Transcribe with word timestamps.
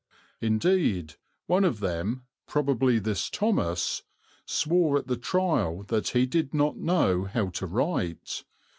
Indeed, 0.39 1.13
one 1.45 1.63
of 1.63 1.79
them, 1.79 2.23
probably 2.47 2.97
this 2.97 3.29
Thomas, 3.29 4.01
swore 4.47 4.97
at 4.97 5.05
the 5.05 5.15
trial 5.15 5.83
that 5.89 6.07
he 6.07 6.25
did 6.25 6.55
not 6.55 6.75
know 6.75 7.25
how 7.25 7.49
to 7.49 7.67
write. 7.67 8.43